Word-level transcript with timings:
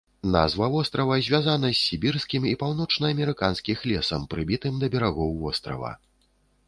Назва 0.35 0.67
вострава 0.75 1.17
звязана 1.25 1.69
з 1.73 1.77
сібірскім 1.89 2.47
і 2.51 2.53
паўночнаамерыканскіх 2.63 3.85
лесам, 3.93 4.27
прыбітым 4.33 4.73
да 4.85 4.91
берагоў 4.97 5.29
вострава. 5.45 5.97